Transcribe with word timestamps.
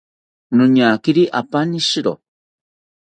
Noñakiri 0.57 1.23
apaani 1.39 1.79
shiro 1.89 2.13